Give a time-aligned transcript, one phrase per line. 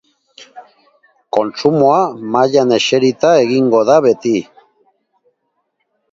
[1.35, 1.99] Kontsumoa
[2.35, 4.33] mahaian eserita egingo da beti.